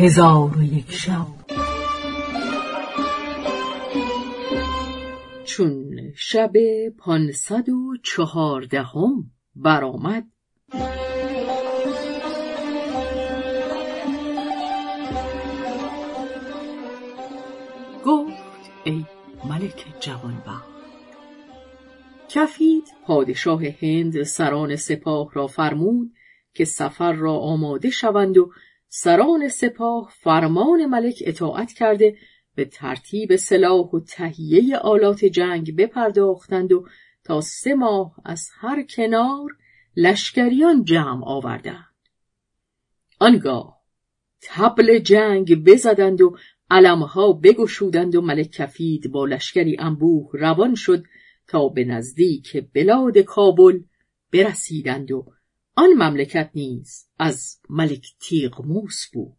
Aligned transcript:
هزار 0.00 0.58
و 0.58 0.62
یک 0.62 0.92
شب. 0.92 1.26
چون 5.44 5.96
شب 6.16 6.52
پانصد 6.98 7.68
و 7.68 7.96
چهاردهم 8.02 9.30
برآمد. 9.56 10.24
گفت 18.04 18.70
ای 18.84 19.04
ملک 19.44 19.86
جوانبخت 20.00 20.68
کفید 22.28 22.84
پادشاه 23.06 23.62
هند 23.82 24.22
سران 24.22 24.76
سپاه 24.76 25.30
را 25.32 25.46
فرمود 25.46 26.12
که 26.54 26.64
سفر 26.64 27.12
را 27.12 27.32
آماده 27.32 27.90
شوند 27.90 28.38
و 28.38 28.50
سران 28.88 29.48
سپاه 29.48 30.12
فرمان 30.20 30.86
ملک 30.86 31.22
اطاعت 31.26 31.72
کرده 31.72 32.16
به 32.54 32.64
ترتیب 32.64 33.36
سلاح 33.36 33.86
و 33.86 34.00
تهیه 34.00 34.76
آلات 34.76 35.24
جنگ 35.24 35.76
بپرداختند 35.76 36.72
و 36.72 36.86
تا 37.24 37.40
سه 37.40 37.74
ماه 37.74 38.14
از 38.24 38.48
هر 38.58 38.82
کنار 38.82 39.50
لشکریان 39.96 40.84
جمع 40.84 41.24
آوردند. 41.24 41.84
آنگاه 43.18 43.78
تبل 44.42 44.98
جنگ 44.98 45.64
بزدند 45.64 46.20
و 46.20 46.36
علمها 46.70 47.32
بگشودند 47.32 48.14
و 48.14 48.20
ملک 48.20 48.50
کفید 48.50 49.12
با 49.12 49.26
لشکری 49.26 49.76
انبوه 49.78 50.30
روان 50.32 50.74
شد 50.74 51.04
تا 51.48 51.68
به 51.68 51.84
نزدیک 51.84 52.64
بلاد 52.74 53.18
کابل 53.18 53.80
برسیدند 54.32 55.10
و 55.12 55.26
آن 55.78 55.92
مملکت 55.92 56.50
نیز 56.54 57.06
از 57.18 57.60
ملک 57.70 58.06
تیغموس 58.20 59.06
بود. 59.12 59.36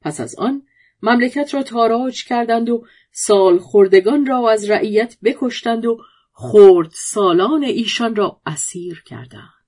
پس 0.00 0.20
از 0.20 0.34
آن 0.38 0.62
مملکت 1.02 1.54
را 1.54 1.62
تاراج 1.62 2.24
کردند 2.24 2.70
و 2.70 2.86
سال 3.12 3.58
خوردگان 3.58 4.26
را 4.26 4.50
از 4.50 4.70
رعیت 4.70 5.16
بکشتند 5.24 5.86
و 5.86 5.98
خورد 6.32 6.90
سالان 6.94 7.64
ایشان 7.64 8.16
را 8.16 8.40
اسیر 8.46 9.02
کردند. 9.06 9.64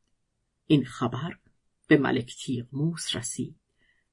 این 0.67 0.85
خبر 0.85 1.33
به 1.89 1.97
ملک 1.97 2.35
تیغموس 2.45 3.17
رسید. 3.17 3.57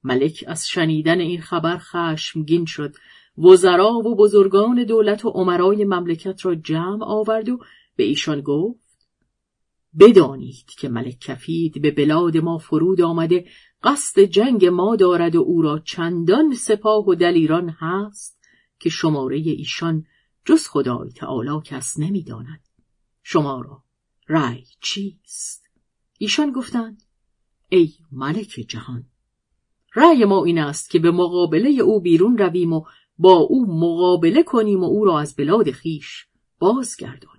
ملک 0.03 0.43
از 0.47 0.67
شنیدن 0.67 1.19
این 1.19 1.41
خبر 1.41 1.77
خشمگین 1.77 2.65
شد. 2.65 2.95
وزرا 3.37 3.93
و 3.93 4.15
بزرگان 4.15 4.83
دولت 4.83 5.25
و 5.25 5.29
عمرای 5.29 5.85
مملکت 5.85 6.45
را 6.45 6.55
جمع 6.55 7.03
آورد 7.03 7.49
و 7.49 7.59
به 7.95 8.03
ایشان 8.03 8.41
گفت 8.41 8.84
بدانید 9.99 10.65
که 10.65 10.89
ملک 10.89 11.19
کفید 11.19 11.81
به 11.81 11.91
بلاد 11.91 12.37
ما 12.37 12.57
فرود 12.57 13.01
آمده 13.01 13.45
قصد 13.83 14.21
جنگ 14.21 14.65
ما 14.65 14.95
دارد 14.95 15.35
و 15.35 15.41
او 15.41 15.61
را 15.61 15.79
چندان 15.79 16.53
سپاه 16.53 17.07
و 17.07 17.15
دلیران 17.15 17.69
هست 17.69 18.39
که 18.79 18.89
شماره 18.89 19.37
ایشان 19.37 20.05
جز 20.45 20.67
خدای 20.67 21.11
تعالی 21.11 21.61
کس 21.65 21.99
نمی‌داند. 21.99 22.61
شما 23.23 23.61
را 23.61 23.83
رأی 24.27 24.63
چیست؟ 24.81 25.69
ایشان 26.17 26.51
گفتند 26.51 27.03
ای 27.69 27.93
ملک 28.11 28.65
جهان 28.67 29.05
رأی 29.95 30.25
ما 30.25 30.45
این 30.45 30.59
است 30.59 30.89
که 30.89 30.99
به 30.99 31.11
مقابله 31.11 31.69
او 31.69 32.01
بیرون 32.01 32.37
رویم 32.37 32.73
و 32.73 32.85
با 33.17 33.33
او 33.33 33.65
مقابله 33.79 34.43
کنیم 34.43 34.79
و 34.79 34.85
او 34.85 35.05
را 35.05 35.19
از 35.19 35.35
بلاد 35.35 35.71
خیش 35.71 36.27
بازگردانیم. 36.59 37.34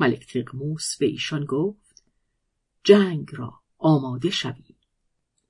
ملک 0.00 0.26
تقموس 0.26 0.96
به 0.96 1.06
ایشان 1.06 1.44
گفت 1.44 2.04
جنگ 2.84 3.28
را 3.32 3.52
آماده 3.78 4.30
شوید 4.30 4.76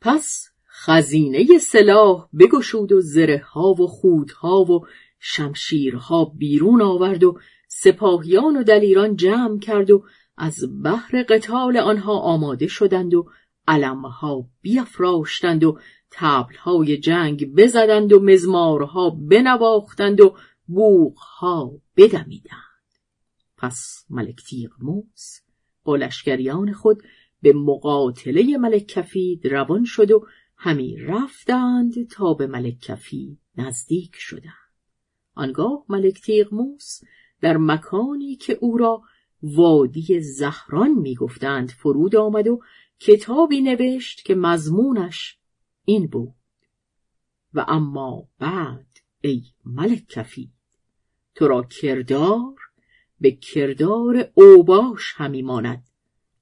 پس 0.00 0.48
خزینه 0.68 1.58
سلاح 1.58 2.28
بگشود 2.38 2.92
و 2.92 3.00
زره 3.00 3.42
ها 3.46 3.72
و 3.72 3.86
خودها 3.86 4.64
و 4.64 4.86
شمشیرها 5.18 6.24
بیرون 6.24 6.82
آورد 6.82 7.24
و 7.24 7.38
سپاهیان 7.68 8.56
و 8.56 8.62
دلیران 8.62 9.16
جمع 9.16 9.58
کرد 9.58 9.90
و 9.90 10.04
از 10.36 10.82
بحر 10.84 11.22
قتال 11.22 11.76
آنها 11.76 12.18
آماده 12.18 12.66
شدند 12.66 13.14
و 13.14 13.30
علمها 13.68 14.44
بیافراشتند 14.60 15.64
و 15.64 15.78
تبلهای 16.10 16.96
جنگ 16.96 17.54
بزدند 17.54 18.12
و 18.12 18.20
مزمارها 18.20 19.10
بنواختند 19.10 20.20
و 20.20 20.36
بوغها 20.66 21.72
بدمیدند. 21.96 22.67
پس 23.58 24.04
ملک 24.10 24.44
تیغموس 24.48 25.40
با 25.84 25.96
لشکریان 25.96 26.72
خود 26.72 27.02
به 27.42 27.52
مقاتله 27.52 28.56
ملک 28.56 28.86
کفید 28.86 29.46
روان 29.46 29.84
شد 29.84 30.10
و 30.10 30.26
همی 30.56 30.96
رفتند 30.96 32.08
تا 32.08 32.34
به 32.34 32.46
ملک 32.46 32.78
کفید 32.78 33.38
نزدیک 33.56 34.12
شدند. 34.14 34.52
آنگاه 35.34 35.84
ملک 35.88 36.20
تیغموس 36.20 37.00
در 37.40 37.56
مکانی 37.56 38.36
که 38.36 38.58
او 38.60 38.76
را 38.76 39.02
وادی 39.42 40.20
زهران 40.20 40.90
می‌گفتند 40.90 41.70
فرود 41.70 42.16
آمد 42.16 42.48
و 42.48 42.60
کتابی 42.98 43.60
نوشت 43.60 44.24
که 44.24 44.34
مضمونش 44.34 45.38
این 45.84 46.06
بود. 46.06 46.34
و 47.54 47.64
اما 47.68 48.28
بعد 48.38 48.86
ای 49.20 49.42
ملک 49.64 50.06
کفید 50.08 50.52
تو 51.34 51.48
را 51.48 51.62
کردار 51.62 52.57
به 53.20 53.30
کردار 53.30 54.30
اوباش 54.34 55.14
همی 55.16 55.42
ماند 55.42 55.84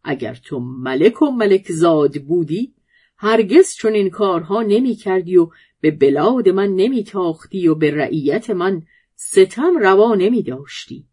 اگر 0.04 0.34
تو 0.34 0.58
ملک 0.60 1.22
و 1.22 1.30
ملک 1.30 1.72
زاد 1.72 2.22
بودی 2.22 2.74
هرگز 3.16 3.74
چون 3.74 3.92
این 3.92 4.10
کارها 4.10 4.62
نمی 4.62 4.94
کردی 4.94 5.36
و 5.36 5.50
به 5.80 5.90
بلاد 5.90 6.48
من 6.48 6.68
نمی 6.68 7.04
تاختی 7.04 7.68
و 7.68 7.74
به 7.74 7.90
رعیت 7.90 8.50
من 8.50 8.82
ستم 9.14 9.78
روا 9.78 10.14
نمی 10.14 10.42
داشتی. 10.42 11.06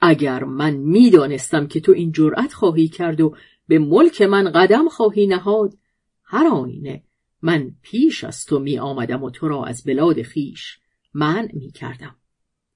اگر 0.00 0.44
من 0.44 0.76
می 0.76 1.10
دانستم 1.10 1.66
که 1.66 1.80
تو 1.80 1.92
این 1.92 2.12
جرأت 2.12 2.52
خواهی 2.52 2.88
کرد 2.88 3.20
و 3.20 3.36
به 3.68 3.78
ملک 3.78 4.22
من 4.22 4.52
قدم 4.52 4.88
خواهی 4.88 5.26
نهاد 5.26 5.78
هر 6.24 6.46
آینه 6.46 7.04
من 7.42 7.72
پیش 7.82 8.24
از 8.24 8.46
تو 8.46 8.58
می 8.58 8.78
آمدم 8.78 9.22
و 9.22 9.30
تو 9.30 9.48
را 9.48 9.64
از 9.64 9.84
بلاد 9.84 10.22
خیش 10.22 10.78
من 11.14 11.48
می 11.52 11.70
کردم. 11.70 12.16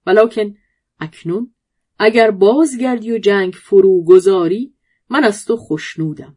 ولیکن 0.06 0.54
اکنون 1.00 1.54
اگر 1.98 2.30
بازگردی 2.30 3.12
و 3.12 3.18
جنگ 3.18 3.52
فرو 3.52 4.04
گذاری 4.04 4.74
من 5.10 5.24
از 5.24 5.44
تو 5.44 5.56
خشنودم. 5.56 6.36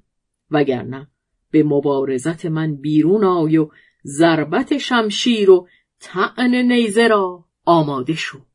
وگرنه 0.52 1.08
به 1.52 1.64
مبارزت 1.64 2.46
من 2.46 2.76
بیرون 2.76 3.24
آی 3.24 3.58
و 3.58 3.70
ضربت 4.06 4.78
شمشیر 4.78 5.50
و 5.50 5.68
طعن 6.00 6.56
نیزه 6.56 7.08
را 7.08 7.46
آماده 7.66 8.14
شو. 8.14 8.47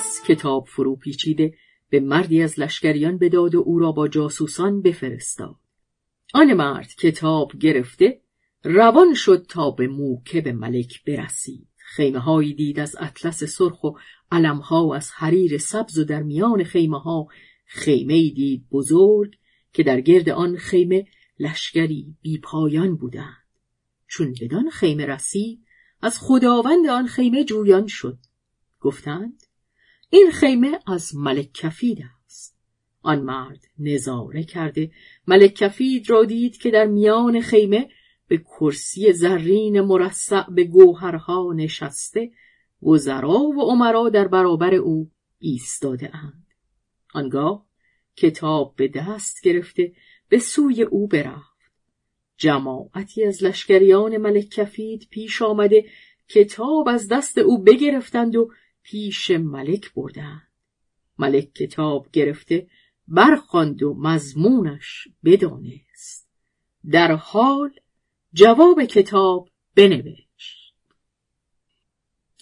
پس 0.00 0.22
کتاب 0.26 0.66
فرو 0.68 0.96
پیچیده 0.96 1.54
به 1.90 2.00
مردی 2.00 2.42
از 2.42 2.60
لشکریان 2.60 3.18
بداد 3.18 3.54
و 3.54 3.62
او 3.66 3.78
را 3.78 3.92
با 3.92 4.08
جاسوسان 4.08 4.82
بفرستاد. 4.82 5.56
آن 6.34 6.54
مرد 6.54 6.94
کتاب 6.98 7.52
گرفته 7.60 8.20
روان 8.64 9.14
شد 9.14 9.46
تا 9.48 9.70
به 9.70 9.86
موکب 9.86 10.48
ملک 10.48 11.04
برسید. 11.04 11.68
خیمه 11.76 12.18
هایی 12.18 12.54
دید 12.54 12.80
از 12.80 12.96
اطلس 13.00 13.44
سرخ 13.44 13.84
و 13.84 13.90
علمها 14.32 14.94
از 14.94 15.10
حریر 15.10 15.58
سبز 15.58 15.98
و 15.98 16.04
در 16.04 16.22
میان 16.22 16.64
خیمه 16.64 16.98
ها 16.98 17.28
خیمه 17.66 18.30
دید 18.30 18.68
بزرگ 18.72 19.36
که 19.72 19.82
در 19.82 20.00
گرد 20.00 20.28
آن 20.28 20.56
خیمه 20.56 21.06
لشکری 21.38 22.16
بی 22.22 22.38
پایان 22.38 22.96
بودند. 22.96 23.46
چون 24.08 24.34
بدان 24.40 24.70
خیمه 24.70 25.06
رسید 25.06 25.64
از 26.02 26.18
خداوند 26.20 26.86
آن 26.86 27.06
خیمه 27.06 27.44
جویان 27.44 27.86
شد. 27.86 28.18
گفتند 28.80 29.42
این 30.10 30.30
خیمه 30.30 30.78
از 30.86 31.16
ملک 31.16 31.52
کفید 31.52 31.98
است 32.26 32.56
آن 33.02 33.22
مرد 33.22 33.64
نظاره 33.78 34.44
کرده 34.44 34.90
ملک 35.26 35.54
کفید 35.54 36.10
را 36.10 36.24
دید 36.24 36.56
که 36.56 36.70
در 36.70 36.86
میان 36.86 37.40
خیمه 37.40 37.88
به 38.28 38.38
کرسی 38.38 39.12
زرین 39.12 39.80
مرصع 39.80 40.50
به 40.50 40.64
گوهرها 40.64 41.52
نشسته 41.56 42.30
وزرا 42.82 43.38
و 43.38 43.60
عمرا 43.60 44.08
در 44.08 44.28
برابر 44.28 44.74
او 44.74 45.10
ایستاده 45.38 46.16
اند. 46.16 46.46
آنگاه 47.14 47.66
کتاب 48.16 48.74
به 48.76 48.88
دست 48.88 49.42
گرفته 49.42 49.92
به 50.28 50.38
سوی 50.38 50.82
او 50.82 51.08
برفت. 51.08 51.50
جماعتی 52.36 53.24
از 53.24 53.44
لشکریان 53.44 54.16
ملک 54.16 54.48
کفید 54.48 55.08
پیش 55.10 55.42
آمده 55.42 55.84
کتاب 56.28 56.88
از 56.88 57.08
دست 57.08 57.38
او 57.38 57.62
بگرفتند 57.62 58.36
و 58.36 58.50
پیش 58.82 59.30
ملک 59.30 59.94
بردند. 59.94 60.48
ملک 61.18 61.54
کتاب 61.54 62.06
گرفته 62.12 62.66
برخواند 63.08 63.82
و 63.82 63.94
مضمونش 63.94 65.08
بدانست. 65.24 66.28
در 66.90 67.12
حال 67.12 67.70
جواب 68.32 68.84
کتاب 68.84 69.48
بنوشت. 69.76 70.74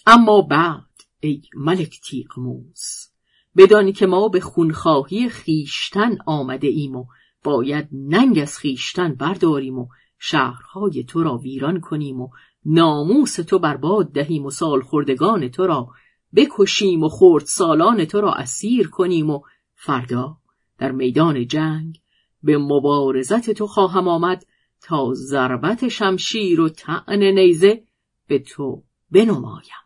اما 0.07 0.41
بعد 0.41 0.85
ای 1.19 1.41
ملک 1.55 2.01
تیغموس 2.01 3.09
بدانی 3.57 3.93
که 3.93 4.07
ما 4.07 4.27
به 4.27 4.39
خونخواهی 4.39 5.29
خیشتن 5.29 6.17
آمده 6.25 6.67
ایم 6.67 6.95
و 6.95 7.05
باید 7.43 7.87
ننگ 7.91 8.39
از 8.39 8.57
خیشتن 8.57 9.15
برداریم 9.15 9.79
و 9.79 9.87
شهرهای 10.19 11.03
تو 11.03 11.23
را 11.23 11.37
ویران 11.37 11.79
کنیم 11.79 12.21
و 12.21 12.29
ناموس 12.65 13.35
تو 13.35 13.59
برباد 13.59 14.11
دهیم 14.11 14.45
و 14.45 14.51
سال 14.51 14.81
خوردگان 14.81 15.47
تو 15.47 15.67
را 15.67 15.87
بکشیم 16.35 17.03
و 17.03 17.09
خورد 17.09 17.45
سالان 17.45 18.05
تو 18.05 18.21
را 18.21 18.33
اسیر 18.33 18.89
کنیم 18.89 19.29
و 19.29 19.41
فردا 19.75 20.37
در 20.77 20.91
میدان 20.91 21.47
جنگ 21.47 21.99
به 22.43 22.57
مبارزت 22.57 23.49
تو 23.51 23.67
خواهم 23.67 24.07
آمد 24.07 24.45
تا 24.81 25.13
ضربت 25.13 25.87
شمشیر 25.87 26.61
و 26.61 26.69
طعن 26.69 27.23
نیزه 27.23 27.83
به 28.27 28.39
تو 28.39 28.83
بنمایم. 29.11 29.83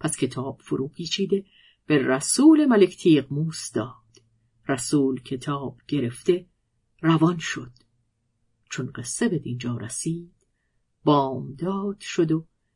پس 0.00 0.16
کتاب 0.16 0.60
فرو 0.60 0.88
پیچیده 0.88 1.44
به 1.86 1.98
رسول 1.98 2.66
ملک 2.66 2.96
تیغموس 2.96 3.72
داد. 3.72 3.94
رسول 4.68 5.22
کتاب 5.22 5.76
گرفته 5.88 6.46
روان 7.02 7.38
شد. 7.38 7.70
چون 8.70 8.86
قصه 8.86 9.28
به 9.28 9.38
دینجا 9.38 9.76
رسید 9.76 10.32
بامداد 11.04 12.00
شد 12.00 12.32
و 12.32 12.46